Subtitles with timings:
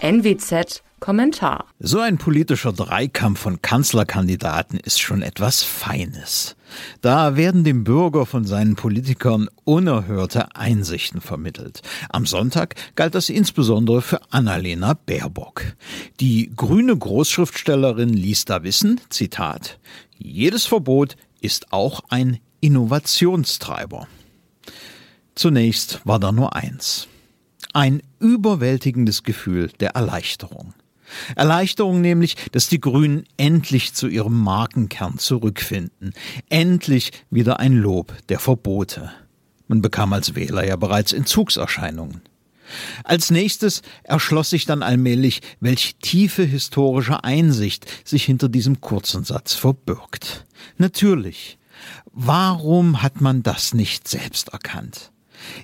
[0.00, 1.66] NWZ Kommentar.
[1.78, 6.56] So ein politischer Dreikampf von Kanzlerkandidaten ist schon etwas Feines.
[7.00, 11.82] Da werden dem Bürger von seinen Politikern unerhörte Einsichten vermittelt.
[12.08, 15.62] Am Sonntag galt das insbesondere für Annalena Baerbock.
[16.20, 19.78] Die grüne Großschriftstellerin ließ da wissen, Zitat,
[20.18, 24.06] jedes Verbot ist auch ein Innovationstreiber.
[25.34, 27.08] Zunächst war da nur eins.
[27.72, 30.74] Ein überwältigendes Gefühl der Erleichterung.
[31.36, 36.12] Erleichterung nämlich, dass die Grünen endlich zu ihrem Markenkern zurückfinden.
[36.48, 39.10] Endlich wieder ein Lob der Verbote.
[39.68, 42.22] Man bekam als Wähler ja bereits Entzugserscheinungen.
[43.04, 49.54] Als nächstes erschloss sich dann allmählich, welch tiefe historische Einsicht sich hinter diesem kurzen Satz
[49.54, 50.46] verbirgt.
[50.76, 51.58] Natürlich.
[52.12, 55.12] Warum hat man das nicht selbst erkannt?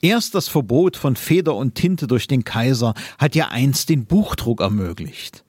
[0.00, 4.60] Erst das Verbot von Feder und Tinte durch den Kaiser hat ja einst den Buchdruck
[4.60, 5.44] ermöglicht.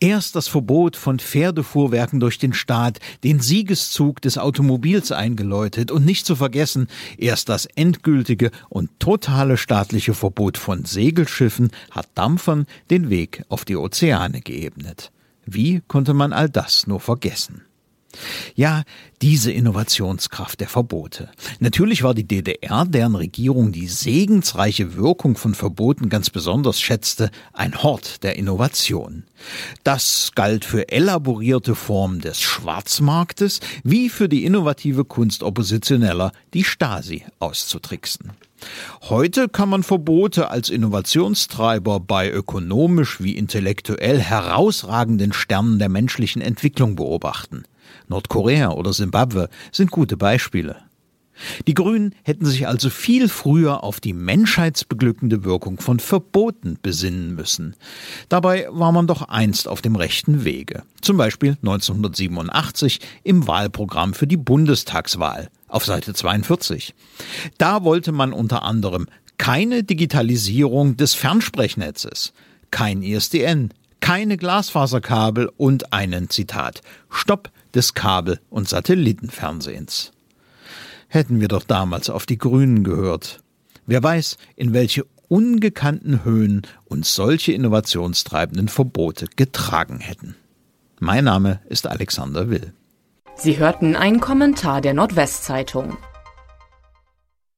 [0.00, 6.26] Erst das Verbot von Pferdefuhrwerken durch den Staat den Siegeszug des Automobils eingeläutet und nicht
[6.26, 13.44] zu vergessen, erst das endgültige und totale staatliche Verbot von Segelschiffen hat Dampfern den Weg
[13.48, 15.12] auf die Ozeane geebnet.
[15.44, 17.62] Wie konnte man all das nur vergessen?
[18.54, 18.82] Ja,
[19.20, 21.30] diese Innovationskraft der Verbote.
[21.60, 27.82] Natürlich war die DDR, deren Regierung die segensreiche Wirkung von Verboten ganz besonders schätzte, ein
[27.82, 29.24] Hort der Innovation.
[29.84, 37.24] Das galt für elaborierte Formen des Schwarzmarktes wie für die innovative Kunst Oppositioneller, die Stasi
[37.38, 38.32] auszutricksen.
[39.02, 46.96] Heute kann man Verbote als Innovationstreiber bei ökonomisch wie intellektuell herausragenden Sternen der menschlichen Entwicklung
[46.96, 47.64] beobachten.
[48.08, 50.76] Nordkorea oder Simbabwe sind gute Beispiele.
[51.66, 57.74] Die Grünen hätten sich also viel früher auf die menschheitsbeglückende Wirkung von Verboten besinnen müssen.
[58.28, 60.82] Dabei war man doch einst auf dem rechten Wege.
[61.00, 66.94] Zum Beispiel 1987 im Wahlprogramm für die Bundestagswahl auf Seite 42.
[67.58, 69.06] Da wollte man unter anderem
[69.38, 72.32] keine Digitalisierung des Fernsprechnnetzes,
[72.70, 80.12] kein ISDN, keine Glasfaserkabel und einen Zitat Stopp des Kabel- und Satellitenfernsehens.
[81.12, 83.40] Hätten wir doch damals auf die Grünen gehört.
[83.84, 90.36] Wer weiß, in welche ungekannten Höhen uns solche innovationstreibenden Verbote getragen hätten.
[91.00, 92.72] Mein Name ist Alexander Will.
[93.34, 95.98] Sie hörten einen Kommentar der Nordwestzeitung.